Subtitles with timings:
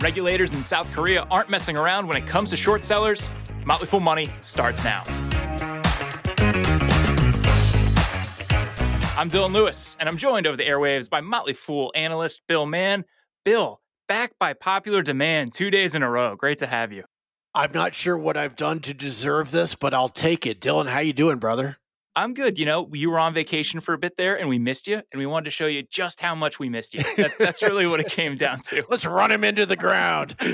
[0.00, 3.28] Regulators in South Korea aren't messing around when it comes to short sellers.
[3.66, 5.02] Motley Fool Money starts now.
[9.18, 13.04] I'm Dylan Lewis, and I'm joined over the airwaves by Motley Fool analyst Bill Mann.
[13.44, 16.34] Bill, back by popular demand two days in a row.
[16.34, 17.04] Great to have you.
[17.54, 20.62] I'm not sure what I've done to deserve this, but I'll take it.
[20.62, 21.76] Dylan, how you doing, brother?
[22.20, 22.58] I'm good.
[22.58, 25.18] You know, you were on vacation for a bit there and we missed you and
[25.18, 27.02] we wanted to show you just how much we missed you.
[27.16, 28.84] That's, that's really what it came down to.
[28.90, 30.34] Let's run him into the ground.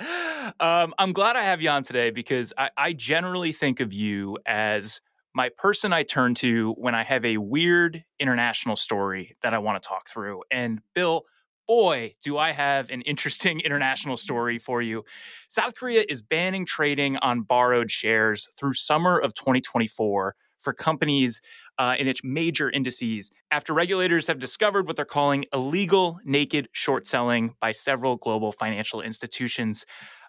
[0.60, 4.36] um, I'm glad I have you on today because I, I generally think of you
[4.44, 5.00] as
[5.34, 9.82] my person I turn to when I have a weird international story that I want
[9.82, 10.42] to talk through.
[10.50, 11.22] And Bill,
[11.66, 15.04] boy, do I have an interesting international story for you.
[15.48, 20.34] South Korea is banning trading on borrowed shares through summer of 2024
[20.68, 21.40] for companies
[21.78, 27.06] uh, in its major indices after regulators have discovered what they're calling illegal naked short
[27.06, 29.86] selling by several global financial institutions.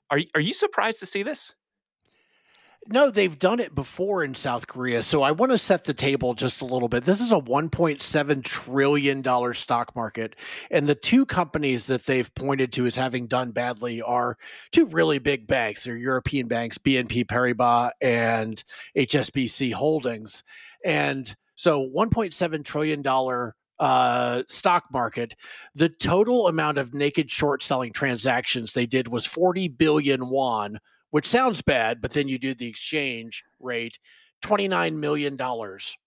[0.10, 1.56] Are, are you surprised to see this?
[2.88, 5.04] No, they've done it before in South Korea.
[5.04, 7.04] So I want to set the table just a little bit.
[7.04, 10.36] This is a $1.7 trillion stock market.
[10.72, 14.38] And the two companies that they've pointed to as having done badly are
[14.72, 15.84] two really big banks.
[15.84, 18.64] They're European banks, BNP Paribas and
[18.98, 20.44] HSBC Holdings.
[20.84, 25.36] And so $1.7 trillion uh, stock market,
[25.76, 30.80] the total amount of naked short selling transactions they did was 40 billion won
[31.12, 34.00] which sounds bad, but then you do the exchange rate.
[34.42, 35.38] $29 million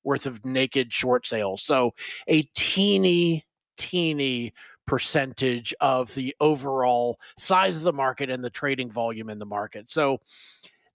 [0.05, 1.63] worth of naked short sales.
[1.63, 1.93] So
[2.27, 3.45] a teeny,
[3.77, 4.55] teeny
[4.87, 9.91] percentage of the overall size of the market and the trading volume in the market.
[9.91, 10.21] So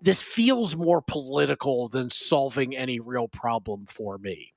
[0.02, 4.53] this feels more political than solving any real problem for me.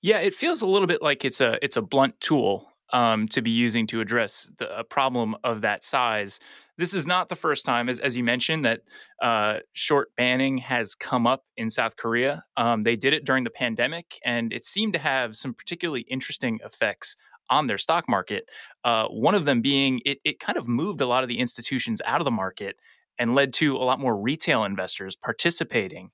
[0.00, 3.42] Yeah, it feels a little bit like it's a it's a blunt tool um, to
[3.42, 6.38] be using to address the, a problem of that size.
[6.78, 8.80] This is not the first time, as, as you mentioned, that
[9.22, 12.44] uh, short banning has come up in South Korea.
[12.56, 16.60] Um, they did it during the pandemic, and it seemed to have some particularly interesting
[16.64, 17.16] effects
[17.50, 18.48] on their stock market.
[18.84, 22.00] Uh, one of them being it, it kind of moved a lot of the institutions
[22.06, 22.76] out of the market
[23.18, 26.10] and led to a lot more retail investors participating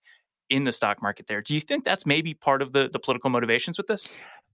[0.51, 1.43] in the stock market there.
[1.43, 4.09] Do you think that's maybe part of the, the political motivations with this?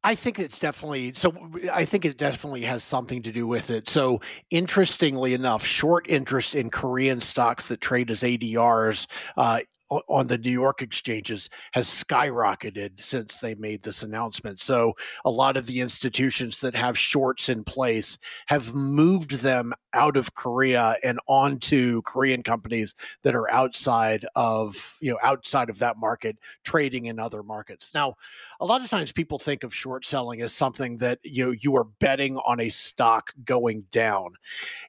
[0.05, 1.34] I think it's definitely so.
[1.72, 3.88] I think it definitely has something to do with it.
[3.88, 9.06] So, interestingly enough, short interest in Korean stocks that trade as ADRs
[9.38, 9.60] uh,
[10.09, 14.60] on the New York exchanges has skyrocketed since they made this announcement.
[14.60, 14.94] So
[15.25, 20.34] a lot of the institutions that have shorts in place have moved them out of
[20.34, 26.37] Korea and onto Korean companies that are outside of, you know, outside of that market
[26.65, 27.93] trading in other markets.
[27.94, 28.16] Now,
[28.60, 31.77] a lot of times people think of short selling as something that you know you
[31.77, 34.34] are betting on a stock going down.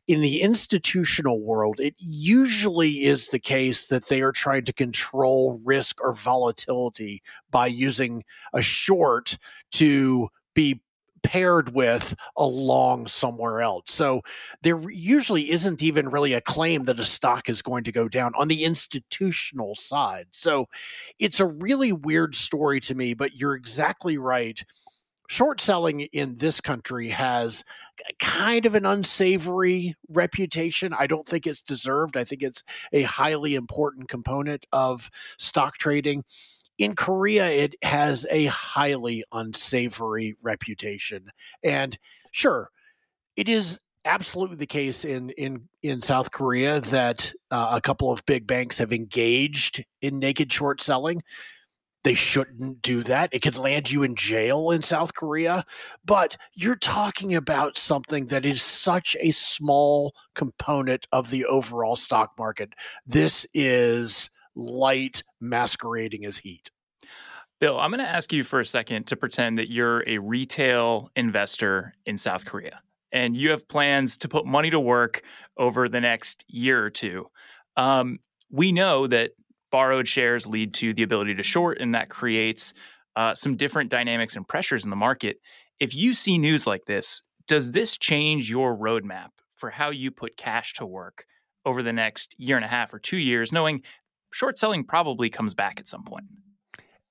[0.07, 4.94] In the institutional world, it usually is the case that they are trying to control
[5.63, 8.23] risk or volatility by using
[8.53, 9.37] a short
[9.73, 10.81] to be
[11.25, 13.85] paired with a long somewhere else.
[13.87, 14.21] So
[14.61, 18.33] there usually isn't even really a claim that a stock is going to go down
[18.37, 20.27] on the institutional side.
[20.33, 20.67] So
[21.17, 24.63] it's a really weird story to me, but you're exactly right.
[25.27, 27.63] Short selling in this country has
[28.19, 30.93] kind of an unsavory reputation.
[30.93, 32.17] I don't think it's deserved.
[32.17, 32.63] I think it's
[32.93, 36.23] a highly important component of stock trading
[36.77, 41.29] in Korea, it has a highly unsavory reputation.
[41.63, 41.97] And
[42.31, 42.69] sure,
[43.35, 48.25] it is absolutely the case in in in South Korea that uh, a couple of
[48.25, 51.23] big banks have engaged in naked short selling.
[52.05, 53.33] They shouldn't do that.
[53.33, 55.65] It could land you in jail in South Korea.
[56.05, 62.33] But you're talking about something that is such a small component of the overall stock
[62.37, 62.73] market.
[63.07, 66.69] This is light masquerading as heat.
[67.59, 71.09] Bill, I'm going to ask you for a second to pretend that you're a retail
[71.15, 75.23] investor in South Korea and you have plans to put money to work
[75.57, 77.31] over the next year or two.
[77.77, 78.19] Um,
[78.51, 79.31] we know that
[79.75, 82.73] borrowed shares lead to the ability to short, and that creates
[83.17, 85.35] uh, some different dynamics and pressures in the market.
[85.81, 90.37] If you see news like this, does this change your roadmap for how you put
[90.37, 91.25] cash to work
[91.65, 93.81] over the next year and a half or two years, knowing
[94.31, 96.23] short selling probably comes back at some point?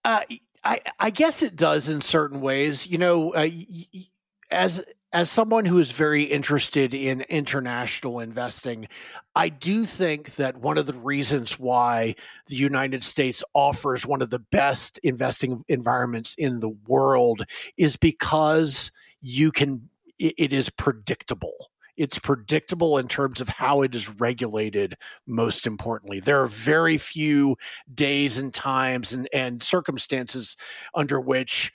[0.02, 0.22] Uh,
[0.64, 2.86] I, I guess it does in certain ways.
[2.86, 3.50] You know, uh,
[4.50, 4.82] as
[5.14, 8.88] as someone who is very interested in international investing,
[9.36, 12.16] I do think that one of the reasons why
[12.48, 17.46] the United States offers one of the best investing environments in the world
[17.76, 18.90] is because
[19.20, 19.88] you can
[20.18, 21.70] it is predictable.
[21.96, 24.96] It's predictable in terms of how it is regulated
[25.28, 26.18] most importantly.
[26.18, 27.56] There are very few
[27.92, 30.56] days and times and, and circumstances
[30.92, 31.72] under which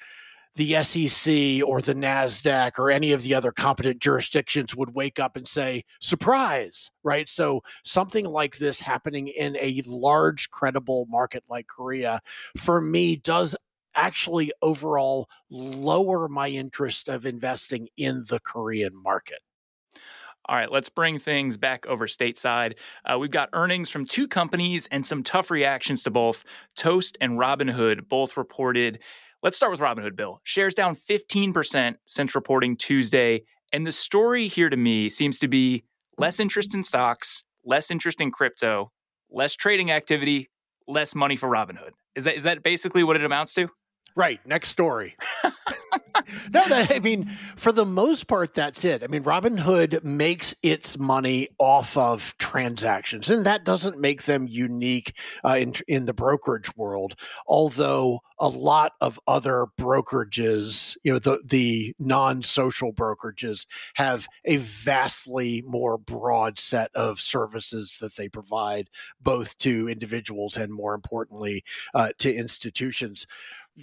[0.60, 5.38] the SEC or the NASDAQ or any of the other competent jurisdictions would wake up
[5.38, 7.30] and say, surprise, right?
[7.30, 12.20] So, something like this happening in a large, credible market like Korea,
[12.58, 13.56] for me, does
[13.96, 19.40] actually overall lower my interest of investing in the Korean market.
[20.50, 22.74] All right, let's bring things back over stateside.
[23.06, 26.44] Uh, we've got earnings from two companies and some tough reactions to both.
[26.76, 29.00] Toast and Robinhood both reported.
[29.42, 30.42] Let's start with Robinhood, Bill.
[30.44, 33.44] Shares down 15% since reporting Tuesday.
[33.72, 35.86] And the story here to me seems to be
[36.18, 38.92] less interest in stocks, less interest in crypto,
[39.32, 40.50] less trading activity,
[40.90, 41.92] less money for Robinhood.
[42.16, 43.70] Is that is that basically what it amounts to?
[44.16, 44.40] Right.
[44.46, 45.16] Next story.
[46.54, 49.04] no, that I mean, for the most part, that's it.
[49.04, 55.16] I mean, Robinhood makes its money off of transactions, and that doesn't make them unique
[55.48, 57.16] uh, in in the brokerage world.
[57.48, 63.66] Although a lot of other brokerages, you know, the the non social brokerages
[63.96, 68.90] have a vastly more broad set of services that they provide,
[69.22, 71.64] both to individuals and, more importantly,
[71.94, 73.26] uh, to institutions.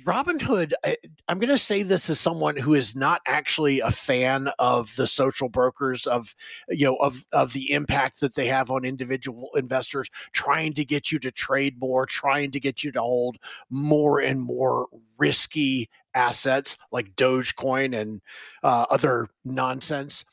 [0.05, 0.97] Robinhood, I,
[1.29, 5.07] am going to say this as someone who is not actually a fan of the
[5.07, 6.35] social brokers of
[6.69, 11.13] you know of of the impact that they have on individual investors, trying to get
[11.13, 13.37] you to trade more, trying to get you to hold
[13.71, 14.89] more and more
[15.19, 18.21] risky assets like Dogecoin and
[18.63, 20.25] uh, other nonsense.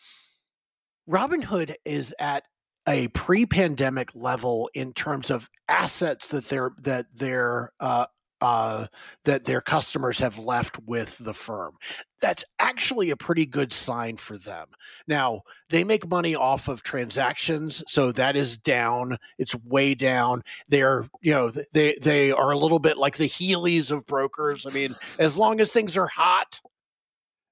[1.09, 2.43] Robinhood is at
[2.87, 8.05] a pre-pandemic level in terms of assets that they're that they're uh,
[8.43, 8.87] uh,
[9.23, 11.77] that their customers have left with the firm.
[12.19, 14.67] That's actually a pretty good sign for them.
[15.07, 19.17] Now, they make money off of transactions, so that is down.
[19.37, 20.41] It's way down.
[20.67, 24.65] They're, you know, they they are a little bit like the Heelys of brokers.
[24.65, 26.59] I mean, as long as things are hot,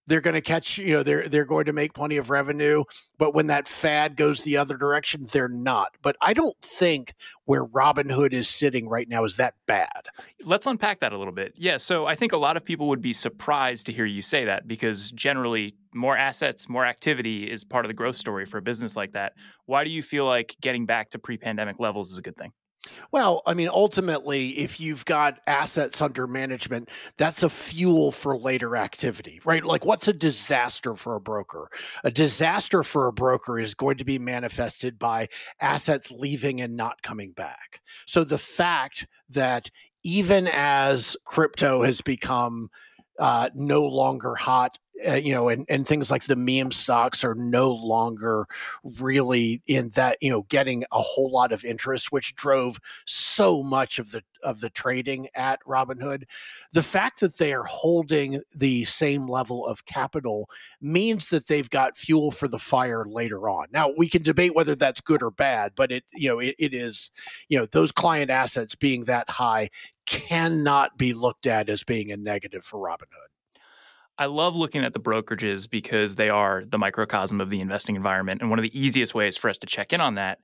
[0.07, 2.83] they're going to catch you know they're they're going to make plenty of revenue
[3.17, 5.95] but when that fad goes the other direction they're not.
[6.01, 7.13] But i don't think
[7.45, 10.07] where robinhood is sitting right now is that bad.
[10.43, 11.53] Let's unpack that a little bit.
[11.55, 14.45] Yeah so i think a lot of people would be surprised to hear you say
[14.45, 18.61] that because generally more assets more activity is part of the growth story for a
[18.61, 19.33] business like that.
[19.65, 22.51] Why do you feel like getting back to pre-pandemic levels is a good thing
[23.11, 28.75] well, I mean, ultimately, if you've got assets under management, that's a fuel for later
[28.75, 29.63] activity, right?
[29.63, 31.69] Like, what's a disaster for a broker?
[32.03, 35.27] A disaster for a broker is going to be manifested by
[35.59, 37.81] assets leaving and not coming back.
[38.05, 39.69] So, the fact that
[40.03, 42.69] even as crypto has become
[43.19, 44.77] uh, no longer hot
[45.07, 48.45] uh, you know, and, and things like the meme stocks are no longer
[48.99, 53.99] really in that, you know, getting a whole lot of interest, which drove so much
[53.99, 56.23] of the of the trading at Robinhood.
[56.73, 60.49] The fact that they are holding the same level of capital
[60.81, 63.67] means that they've got fuel for the fire later on.
[63.71, 66.73] Now we can debate whether that's good or bad, but it, you know, it, it
[66.73, 67.11] is,
[67.49, 69.69] you know, those client assets being that high
[70.11, 73.29] cannot be looked at as being a negative for Robinhood.
[74.17, 78.41] I love looking at the brokerages because they are the microcosm of the investing environment
[78.41, 80.39] and one of the easiest ways for us to check in on that.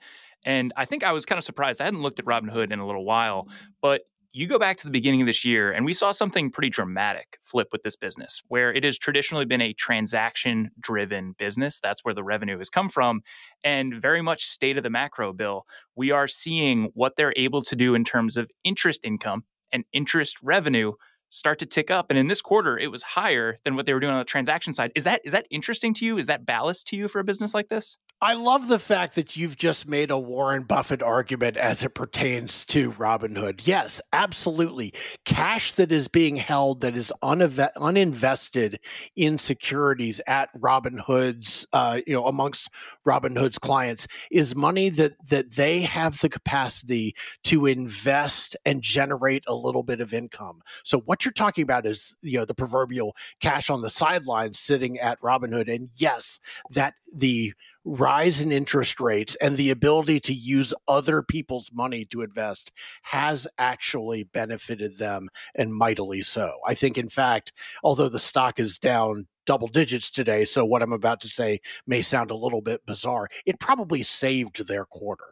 [0.45, 1.81] And I think I was kind of surprised.
[1.81, 3.49] I hadn't looked at Robinhood in a little while,
[3.81, 6.69] but you go back to the beginning of this year and we saw something pretty
[6.69, 12.05] dramatic flip with this business where it has traditionally been a transaction driven business that's
[12.05, 13.21] where the revenue has come from
[13.63, 15.65] and very much state of the macro bill
[15.95, 20.37] we are seeing what they're able to do in terms of interest income and interest
[20.41, 20.93] revenue
[21.29, 22.07] start to tick up.
[22.09, 24.73] And in this quarter, it was higher than what they were doing on the transaction
[24.73, 24.91] side.
[24.95, 26.17] Is that is that interesting to you?
[26.17, 27.97] Is that ballast to you for a business like this?
[28.19, 32.65] I love the fact that you've just made a Warren Buffett argument as it pertains
[32.65, 33.67] to Robinhood.
[33.67, 34.91] Yes, absolutely.
[35.23, 38.77] Cash that is being held that is uninve- uninvested
[39.15, 42.71] in securities at Robinhood's, uh, you know, amongst
[43.07, 49.53] Robinhood's clients is money that that they have the capacity to invest and generate a
[49.53, 50.63] little bit of income.
[50.83, 54.97] So what you're talking about is, you know, the proverbial cash on the sidelines sitting
[54.97, 56.39] at Robinhood, and yes,
[56.71, 57.53] that the
[57.87, 62.71] rise in interest rates and the ability to use other people's money to invest
[63.03, 66.59] has actually benefited them and mightily so.
[66.67, 67.53] I think, in fact,
[67.83, 72.01] although the stock is down double digits today, so what I'm about to say may
[72.01, 75.29] sound a little bit bizarre, it probably saved their quarter.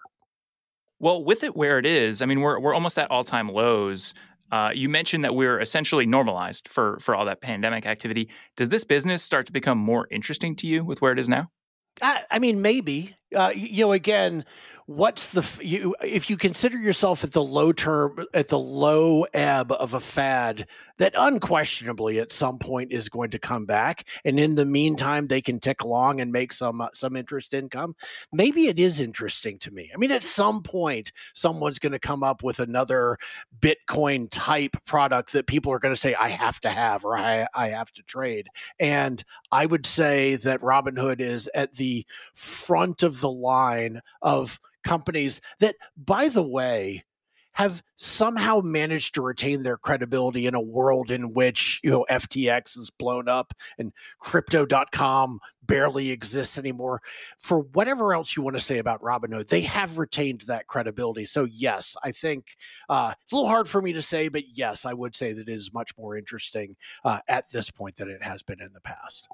[0.97, 4.13] Well, with it where it is, I mean, we're, we're almost at all time lows.
[4.49, 8.29] Uh, you mentioned that we're essentially normalized for for all that pandemic activity.
[8.55, 11.49] Does this business start to become more interesting to you with where it is now?
[12.01, 13.15] I, I mean, maybe.
[13.35, 14.45] Uh, you know, again,
[14.87, 19.71] what's the you if you consider yourself at the low term at the low ebb
[19.71, 24.07] of a fad that unquestionably at some point is going to come back.
[24.23, 27.95] And in the meantime they can tick along and make some uh, some interest income.
[28.31, 29.89] Maybe it is interesting to me.
[29.93, 33.17] I mean at some point someone's going to come up with another
[33.59, 37.47] bitcoin type product that people are going to say i have to have or I,
[37.55, 38.47] I have to trade.
[38.79, 45.41] And i would say that robinhood is at the front of the line of companies
[45.59, 47.03] that, by the way,
[47.55, 52.77] have somehow managed to retain their credibility in a world in which you know FTX
[52.77, 57.01] is blown up and crypto.com barely exists anymore.
[57.39, 61.23] For whatever else you want to say about Robinhood they have retained that credibility.
[61.25, 62.57] So yes I think
[62.89, 65.47] uh, it's a little hard for me to say but yes I would say that
[65.47, 66.75] it is much more interesting
[67.05, 69.27] uh, at this point than it has been in the past.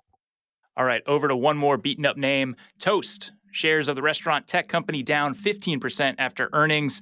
[0.77, 4.67] All right over to one more beaten up name Toast Shares of the restaurant tech
[4.67, 7.01] company down 15% after earnings.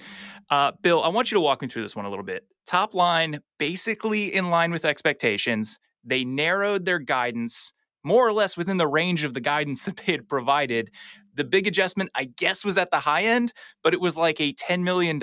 [0.50, 2.46] Uh, Bill, I want you to walk me through this one a little bit.
[2.66, 5.80] Top line, basically in line with expectations.
[6.04, 10.12] They narrowed their guidance more or less within the range of the guidance that they
[10.12, 10.90] had provided.
[11.36, 13.54] The big adjustment, I guess, was at the high end,
[13.84, 15.22] but it was like a $10 million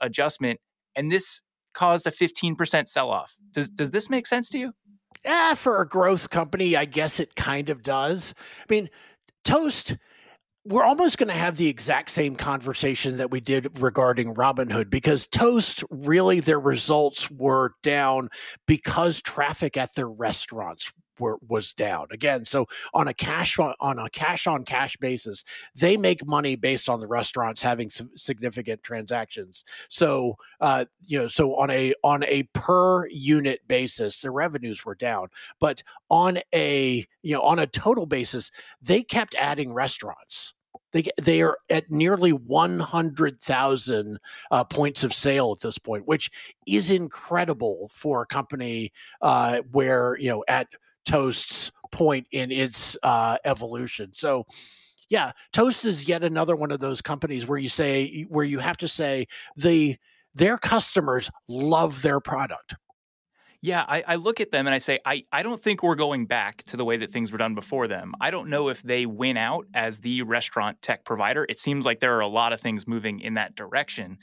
[0.00, 0.60] adjustment.
[0.94, 1.42] And this
[1.74, 3.36] caused a 15% sell off.
[3.52, 4.72] Does, does this make sense to you?
[5.24, 8.34] Yeah, for a growth company, I guess it kind of does.
[8.60, 8.88] I mean,
[9.44, 9.96] Toast
[10.64, 15.26] we're almost going to have the exact same conversation that we did regarding Robinhood because
[15.26, 18.28] Toast really their results were down
[18.66, 22.44] because traffic at their restaurants were, was down again.
[22.44, 27.00] So on a cash on, a cash on cash basis, they make money based on
[27.00, 29.64] the restaurants having significant transactions.
[29.88, 34.94] So uh, you know, so on a on a per unit basis, the revenues were
[34.94, 35.28] down,
[35.60, 38.50] but on a you know on a total basis,
[38.80, 40.54] they kept adding restaurants.
[40.92, 44.18] They they are at nearly 100,000
[44.50, 46.30] uh, points of sale at this point, which
[46.66, 50.68] is incredible for a company uh, where you know at
[51.04, 54.12] Toast's point in its uh, evolution.
[54.14, 54.46] So,
[55.08, 58.78] yeah, Toast is yet another one of those companies where you say where you have
[58.78, 59.96] to say the
[60.34, 62.74] their customers love their product.
[63.64, 66.26] Yeah, I, I, look at them and I say, I, I don't think we're going
[66.26, 68.12] back to the way that things were done before them.
[68.20, 71.46] I don't know if they win out as the restaurant tech provider.
[71.48, 74.18] It seems like there are a lot of things moving in that direction.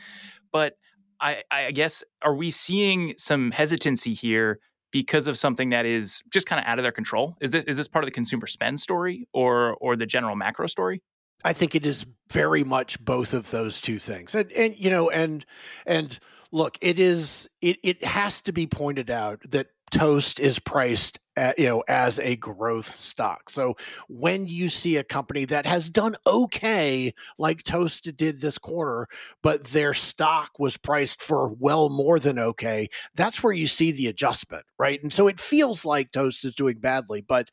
[0.52, 0.74] But
[1.22, 4.60] I, I guess, are we seeing some hesitancy here
[4.92, 7.38] because of something that is just kind of out of their control?
[7.42, 10.68] Is this is this part of the consumer spend story or or the general macro
[10.68, 11.02] story?
[11.44, 14.36] I think it is very much both of those two things.
[14.36, 15.46] And and you know and
[15.86, 16.18] and
[16.52, 21.58] look, it is it it has to be pointed out that Toast is priced at,
[21.58, 23.50] you know as a growth stock.
[23.50, 23.76] So
[24.08, 29.08] when you see a company that has done okay like Toast did this quarter,
[29.42, 34.08] but their stock was priced for well more than okay, that's where you see the
[34.08, 35.02] adjustment, right?
[35.02, 37.50] And so it feels like Toast is doing badly, but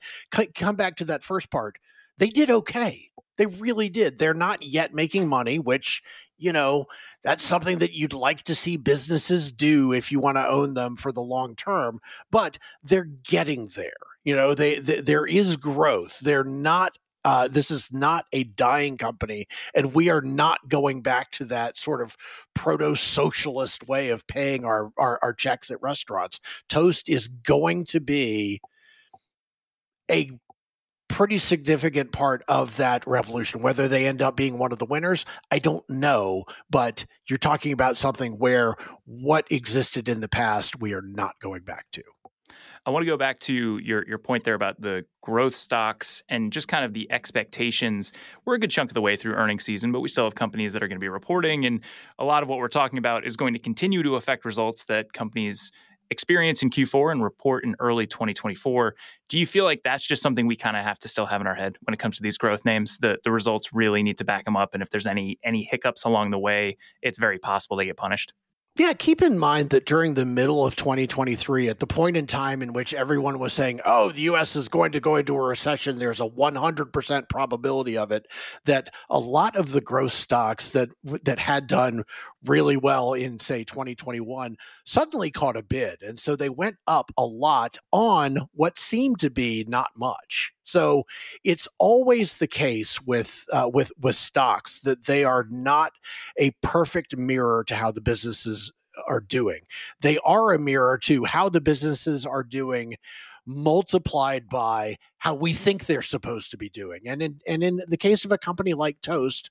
[0.54, 1.76] come back to that first part.
[2.18, 3.10] They did okay.
[3.38, 4.18] They really did.
[4.18, 6.02] They're not yet making money, which,
[6.38, 6.86] you know,
[7.22, 10.96] that's something that you'd like to see businesses do if you want to own them
[10.96, 12.00] for the long term,
[12.30, 13.92] but they're getting there.
[14.24, 16.18] You know, they, they there is growth.
[16.20, 21.32] They're not uh, this is not a dying company, and we are not going back
[21.32, 22.16] to that sort of
[22.54, 26.38] proto socialist way of paying our, our, our checks at restaurants.
[26.68, 28.60] Toast is going to be
[30.08, 30.30] a
[31.08, 33.62] pretty significant part of that revolution.
[33.62, 36.44] Whether they end up being one of the winners, I don't know.
[36.70, 41.62] But you're talking about something where what existed in the past, we are not going
[41.62, 42.02] back to.
[42.86, 46.52] I want to go back to your your point there about the growth stocks and
[46.52, 48.12] just kind of the expectations.
[48.44, 50.72] We're a good chunk of the way through earnings season, but we still have companies
[50.72, 51.80] that are going to be reporting, and
[52.20, 55.12] a lot of what we're talking about is going to continue to affect results that
[55.12, 55.72] companies
[56.10, 58.94] experience in Q4 and report in early 2024.
[59.28, 61.46] Do you feel like that's just something we kind of have to still have in
[61.46, 62.98] our head when it comes to these growth names?
[62.98, 66.04] The the results really need to back them up, and if there's any any hiccups
[66.04, 68.32] along the way, it's very possible they get punished.
[68.78, 72.60] Yeah, keep in mind that during the middle of 2023, at the point in time
[72.60, 75.98] in which everyone was saying, oh, the US is going to go into a recession,
[75.98, 78.26] there's a 100% probability of it,
[78.66, 82.04] that a lot of the growth stocks that, that had done
[82.44, 86.02] really well in, say, 2021 suddenly caught a bid.
[86.02, 90.52] And so they went up a lot on what seemed to be not much.
[90.66, 91.04] So
[91.44, 95.92] it's always the case with uh, with with stocks that they are not
[96.38, 98.72] a perfect mirror to how the businesses
[99.06, 99.60] are doing.
[100.00, 102.96] They are a mirror to how the businesses are doing
[103.46, 107.02] multiplied by how we think they're supposed to be doing.
[107.06, 109.50] And in and in the case of a company like Toast,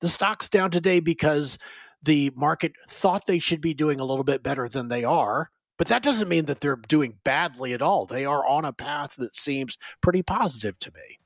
[0.00, 1.58] the stock's down today because
[2.02, 5.50] the market thought they should be doing a little bit better than they are.
[5.80, 8.04] But that doesn't mean that they're doing badly at all.
[8.04, 11.18] They are on a path that seems pretty positive to me.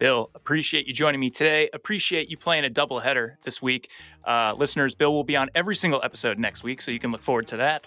[0.00, 1.70] Bill, appreciate you joining me today.
[1.72, 3.88] Appreciate you playing a doubleheader this week.
[4.24, 7.22] Uh, listeners, Bill will be on every single episode next week, so you can look
[7.22, 7.86] forward to that.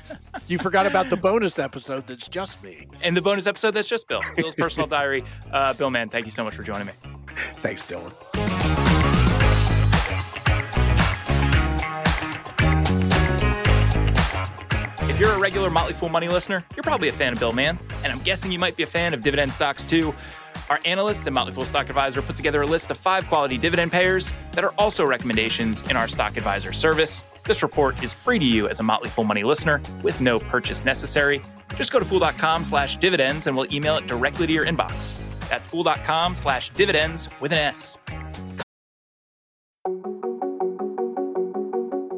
[0.46, 2.86] you forgot about the bonus episode that's just me.
[3.00, 5.24] And the bonus episode that's just Bill, Bill's personal diary.
[5.50, 6.92] Uh, Bill, man, thank you so much for joining me.
[7.34, 8.81] Thanks, Dylan.
[15.12, 17.78] If you're a regular Motley Fool Money listener, you're probably a fan of Bill Mann,
[18.02, 20.14] and I'm guessing you might be a fan of dividend stocks too.
[20.70, 23.92] Our analysts at Motley Fool Stock Advisor put together a list of five quality dividend
[23.92, 27.24] payers that are also recommendations in our Stock Advisor service.
[27.44, 30.82] This report is free to you as a Motley Fool Money listener with no purchase
[30.82, 31.42] necessary.
[31.76, 35.12] Just go to fool.com slash dividends and we'll email it directly to your inbox.
[35.50, 37.98] That's fool.com slash dividends with an S.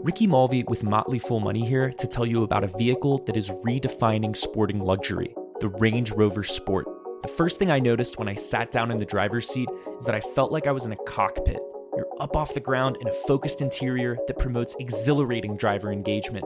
[0.05, 3.49] Ricky Mulvey with Motley Fool Money here to tell you about a vehicle that is
[3.49, 6.87] redefining sporting luxury, the Range Rover Sport.
[7.23, 10.15] The first thing I noticed when I sat down in the driver's seat is that
[10.15, 11.59] I felt like I was in a cockpit.
[11.97, 16.45] You're up off the ground in a focused interior that promotes exhilarating driver engagement.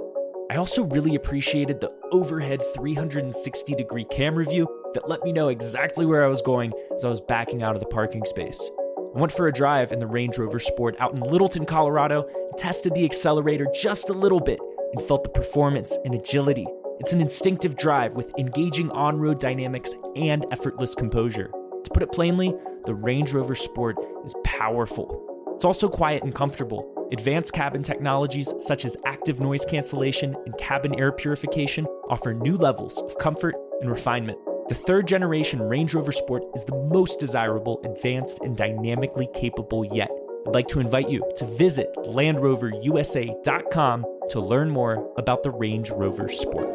[0.53, 6.07] I also really appreciated the overhead 360 degree camera view that let me know exactly
[6.07, 8.71] where I was going as I was backing out of the parking space.
[9.15, 12.59] I went for a drive in the Range Rover Sport out in Littleton, Colorado, and
[12.59, 14.59] tested the accelerator just a little bit
[14.93, 16.67] and felt the performance and agility
[17.01, 21.49] it's an instinctive drive with engaging on road dynamics and effortless composure.
[21.85, 22.53] To put it plainly,
[22.87, 25.25] the Range Rover Sport is powerful.
[25.55, 27.09] It's also quiet and comfortable.
[27.13, 33.01] Advanced cabin technologies such as active noise cancellation and cabin air purification offer new levels
[33.01, 34.39] of comfort and refinement.
[34.69, 40.11] The third generation Range Rover Sport is the most desirable, advanced, and dynamically capable yet.
[40.47, 46.29] I'd like to invite you to visit LandRoverUSA.com to learn more about the Range Rover
[46.29, 46.69] Sport.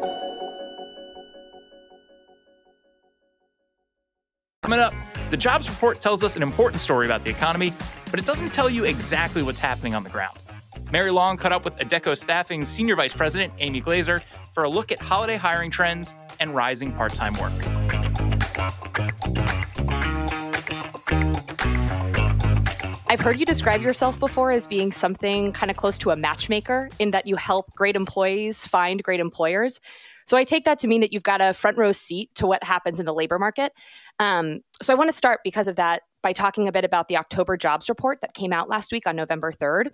[4.64, 4.92] Coming up,
[5.30, 7.72] the jobs report tells us an important story about the economy,
[8.10, 10.36] but it doesn't tell you exactly what's happening on the ground.
[10.90, 14.20] Mary Long caught up with Adecco Staffing's Senior Vice President, Amy Glaser,
[14.52, 17.52] for a look at holiday hiring trends and rising part time work.
[23.08, 26.90] I've heard you describe yourself before as being something kind of close to a matchmaker
[26.98, 29.80] in that you help great employees find great employers.
[30.26, 32.64] So I take that to mean that you've got a front row seat to what
[32.64, 33.72] happens in the labor market.
[34.18, 37.16] Um, so I want to start because of that by talking a bit about the
[37.16, 39.90] October jobs report that came out last week on November 3rd.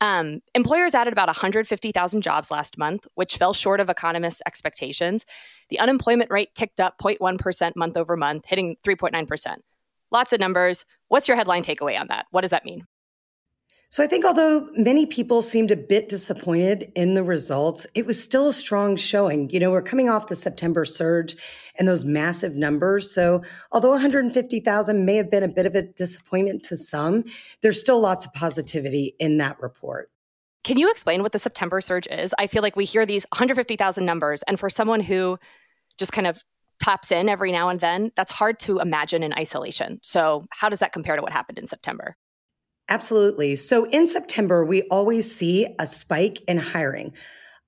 [0.00, 5.26] Um, employers added about 150,000 jobs last month, which fell short of economists' expectations.
[5.70, 9.56] The unemployment rate ticked up 0.1% month over month, hitting 3.9%.
[10.10, 10.84] Lots of numbers.
[11.08, 12.26] What's your headline takeaway on that?
[12.30, 12.86] What does that mean?
[13.90, 18.22] So I think although many people seemed a bit disappointed in the results, it was
[18.22, 19.48] still a strong showing.
[19.48, 21.36] You know, we're coming off the September surge
[21.78, 23.10] and those massive numbers.
[23.10, 27.24] So although 150,000 may have been a bit of a disappointment to some,
[27.62, 30.10] there's still lots of positivity in that report.
[30.64, 32.34] Can you explain what the September surge is?
[32.38, 35.38] I feel like we hear these 150,000 numbers and for someone who
[35.96, 36.42] just kind of
[36.78, 39.98] taps in every now and then, that's hard to imagine in isolation.
[40.02, 42.16] So, how does that compare to what happened in September?
[42.88, 43.54] Absolutely.
[43.56, 47.12] So in September, we always see a spike in hiring.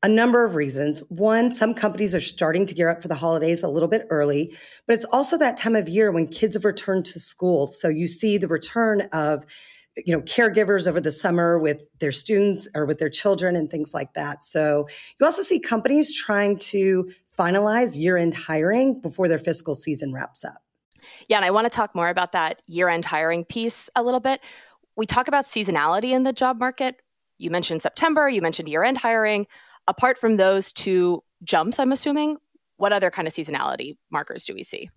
[0.03, 1.01] A number of reasons.
[1.11, 4.57] One, some companies are starting to gear up for the holidays a little bit early,
[4.87, 7.67] but it's also that time of year when kids have returned to school.
[7.67, 9.45] So you see the return of
[10.07, 13.93] you know caregivers over the summer with their students or with their children and things
[13.93, 14.43] like that.
[14.43, 20.45] So you also see companies trying to finalize year-end hiring before their fiscal season wraps
[20.45, 20.63] up.
[21.29, 24.41] Yeah, and I want to talk more about that year-end hiring piece a little bit
[24.97, 26.97] we talk about seasonality in the job market.
[27.39, 29.47] You mentioned September, you mentioned year end hiring.
[29.89, 32.37] Apart from those two jumps, I'm assuming,
[32.77, 34.91] what other kind of seasonality markers do we see?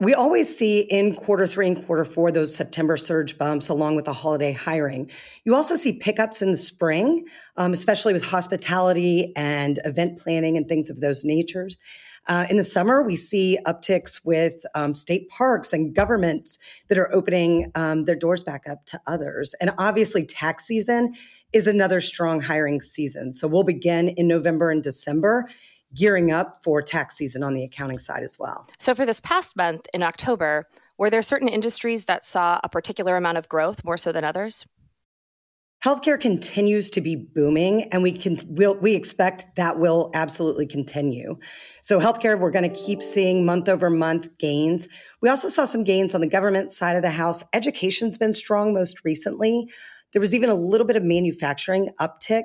[0.00, 4.04] We always see in quarter three and quarter four those September surge bumps along with
[4.04, 5.10] the holiday hiring.
[5.44, 10.68] You also see pickups in the spring, um, especially with hospitality and event planning and
[10.68, 11.76] things of those natures.
[12.26, 16.58] Uh, in the summer, we see upticks with um, state parks and governments
[16.88, 19.54] that are opening um, their doors back up to others.
[19.60, 21.14] And obviously, tax season
[21.52, 23.32] is another strong hiring season.
[23.34, 25.48] So we'll begin in November and December
[25.94, 28.68] gearing up for tax season on the accounting side as well.
[28.78, 30.66] So, for this past month in October,
[30.98, 34.66] were there certain industries that saw a particular amount of growth more so than others?
[35.84, 41.36] Healthcare continues to be booming, and we can we'll, we expect that will absolutely continue.
[41.82, 44.88] So, healthcare, we're going to keep seeing month over month gains.
[45.20, 47.44] We also saw some gains on the government side of the house.
[47.52, 49.68] Education's been strong most recently.
[50.14, 52.44] There was even a little bit of manufacturing uptick.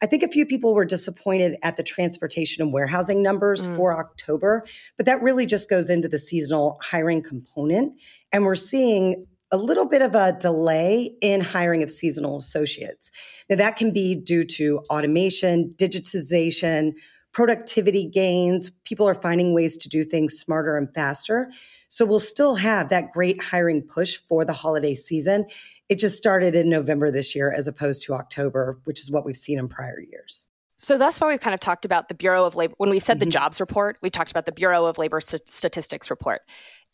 [0.00, 3.76] I think a few people were disappointed at the transportation and warehousing numbers mm.
[3.76, 4.64] for October,
[4.96, 8.00] but that really just goes into the seasonal hiring component.
[8.32, 13.10] And we're seeing a little bit of a delay in hiring of seasonal associates.
[13.48, 16.92] Now, that can be due to automation, digitization,
[17.32, 18.70] productivity gains.
[18.84, 21.50] People are finding ways to do things smarter and faster.
[21.88, 25.46] So we'll still have that great hiring push for the holiday season.
[25.88, 29.36] It just started in November this year as opposed to October, which is what we've
[29.36, 30.48] seen in prior years.
[30.80, 32.74] So thus far, we've kind of talked about the Bureau of Labor.
[32.76, 33.24] When we said mm-hmm.
[33.24, 36.42] the jobs report, we talked about the Bureau of Labor St- Statistics report.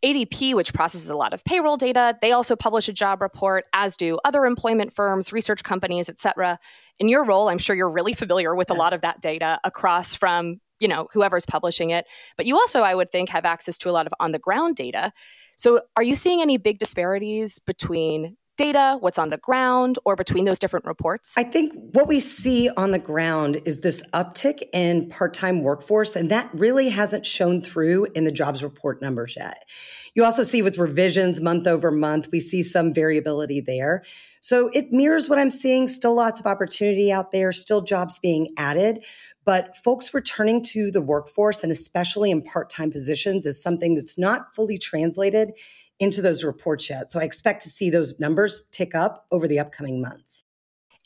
[0.04, 3.96] ADP, which processes a lot of payroll data, they also publish a job report, as
[3.96, 6.58] do other employment firms, research companies, et cetera.
[6.98, 8.76] In your role, I'm sure you're really familiar with yes.
[8.76, 12.06] a lot of that data across from you know whoever's publishing it.
[12.36, 14.76] But you also, I would think, have access to a lot of on the ground
[14.76, 15.12] data.
[15.56, 20.44] So, are you seeing any big disparities between data, what's on the ground, or between
[20.44, 21.34] those different reports?
[21.36, 26.16] I think what we see on the ground is this uptick in part time workforce,
[26.16, 29.68] and that really hasn't shown through in the jobs report numbers yet.
[30.14, 34.04] You also see with revisions month over month, we see some variability there.
[34.40, 35.88] So it mirrors what I'm seeing.
[35.88, 39.04] Still lots of opportunity out there, still jobs being added.
[39.44, 44.16] But folks returning to the workforce, and especially in part time positions, is something that's
[44.16, 45.52] not fully translated
[45.98, 47.12] into those reports yet.
[47.12, 50.44] So I expect to see those numbers tick up over the upcoming months.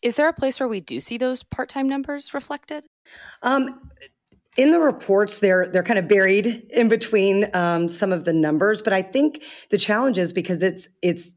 [0.02, 2.84] Is there a place where we do see those part time numbers reflected?
[3.42, 3.90] Um,
[4.56, 8.82] in the reports, they're they're kind of buried in between um, some of the numbers,
[8.82, 11.32] but I think the challenge is because it's it's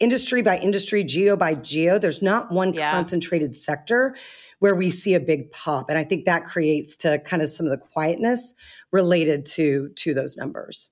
[0.00, 1.98] industry by industry, geo by geo.
[1.98, 2.90] There's not one yeah.
[2.92, 4.14] concentrated sector
[4.60, 7.66] where we see a big pop, and I think that creates to kind of some
[7.66, 8.54] of the quietness
[8.92, 10.90] related to to those numbers.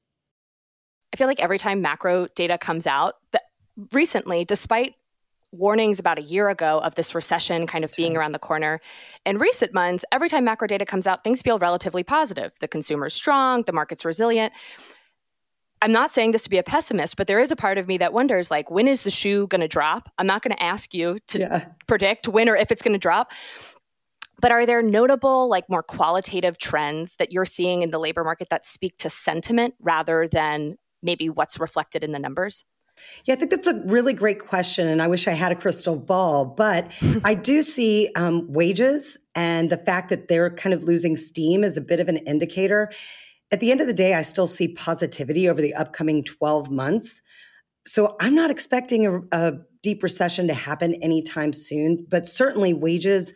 [1.17, 3.45] I feel like every time macro data comes out, that
[3.91, 4.97] recently, despite
[5.51, 8.83] warnings about a year ago of this recession kind of being around the corner.
[9.25, 12.53] In recent months, every time macro data comes out, things feel relatively positive.
[12.61, 14.53] The consumer's strong, the market's resilient.
[15.81, 17.97] I'm not saying this to be a pessimist, but there is a part of me
[17.97, 20.11] that wonders like when is the shoe going to drop?
[20.19, 21.65] I'm not going to ask you to yeah.
[21.87, 23.33] predict when or if it's going to drop.
[24.43, 28.51] But are there notable like more qualitative trends that you're seeing in the labor market
[28.51, 32.65] that speak to sentiment rather than maybe what's reflected in the numbers?
[33.25, 34.89] Yeah, I think that's a really great question.
[34.89, 36.91] And I wish I had a crystal ball, but
[37.25, 41.77] I do see um, wages and the fact that they're kind of losing steam is
[41.77, 42.91] a bit of an indicator.
[43.53, 47.21] At the end of the day, I still see positivity over the upcoming 12 months.
[47.87, 53.33] So I'm not expecting a, a deep recession to happen anytime soon, but certainly wages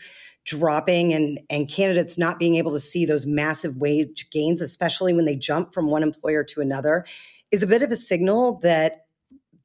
[0.50, 5.24] dropping and and candidates not being able to see those massive wage gains especially when
[5.24, 7.04] they jump from one employer to another
[7.50, 9.06] is a bit of a signal that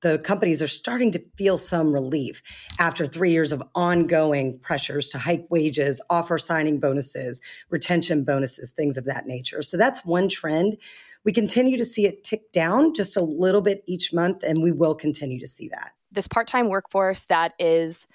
[0.02, 2.43] the companies are starting to feel some relief
[2.78, 8.98] after three years of ongoing pressures to hike wages, offer signing bonuses, retention bonuses, things
[8.98, 9.63] of that nature.
[9.63, 10.78] So that's one trend.
[11.24, 14.71] We continue to see it tick down just a little bit each month, and we
[14.71, 15.93] will continue to see that.
[16.12, 18.08] This part time workforce that is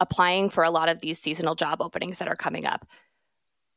[0.00, 2.86] applying for a lot of these seasonal job openings that are coming up.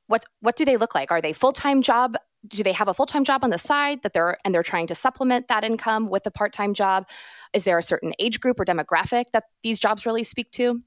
[0.08, 1.12] What, what do they look like?
[1.12, 4.14] Are they full time job do they have a full-time job on the side that
[4.14, 7.08] they're and they're trying to supplement that income with a part-time job
[7.54, 10.82] is there a certain age group or demographic that these jobs really speak to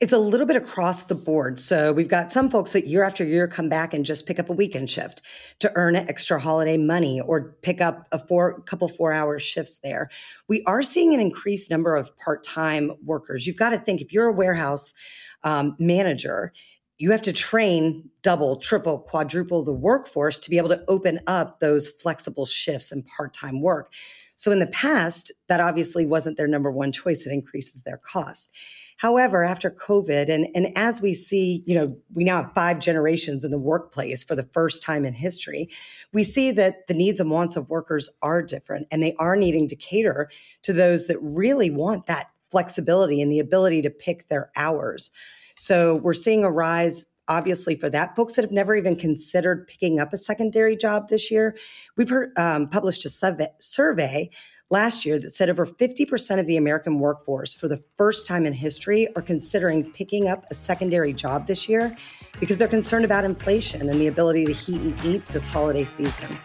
[0.00, 1.58] it's a little bit across the board.
[1.58, 4.48] So we've got some folks that year after year come back and just pick up
[4.48, 5.22] a weekend shift
[5.58, 10.08] to earn extra holiday money or pick up a four couple four hour shifts there.
[10.46, 13.46] We are seeing an increased number of part-time workers.
[13.46, 14.94] You've got to think if you're a warehouse
[15.42, 16.52] um, manager
[16.98, 21.60] you have to train double, triple, quadruple the workforce to be able to open up
[21.60, 23.92] those flexible shifts and part time work.
[24.34, 27.24] So in the past, that obviously wasn't their number one choice.
[27.24, 28.50] It increases their cost.
[28.98, 33.44] However, after COVID, and, and as we see, you know, we now have five generations
[33.44, 35.70] in the workplace for the first time in history,
[36.12, 39.68] we see that the needs and wants of workers are different and they are needing
[39.68, 40.28] to cater
[40.62, 45.12] to those that really want that flexibility and the ability to pick their hours.
[45.54, 50.00] So we're seeing a rise obviously for that folks that have never even considered picking
[50.00, 51.54] up a secondary job this year
[51.96, 54.30] we per, um, published a survey, survey
[54.70, 58.52] last year that said over 50% of the american workforce for the first time in
[58.52, 61.96] history are considering picking up a secondary job this year
[62.40, 66.38] because they're concerned about inflation and the ability to heat and eat this holiday season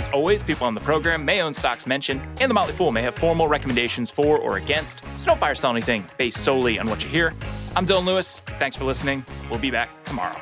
[0.00, 3.02] as always, people on the program may own stocks mentioned, and the Motley Fool may
[3.02, 6.88] have formal recommendations for or against, so don't buy or sell anything based solely on
[6.88, 7.34] what you hear.
[7.76, 8.40] I'm Dylan Lewis.
[8.58, 9.26] Thanks for listening.
[9.50, 10.40] We'll be back tomorrow.